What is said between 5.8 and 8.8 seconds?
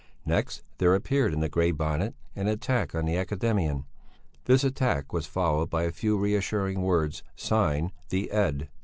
a few reassuring words signed "The Ed."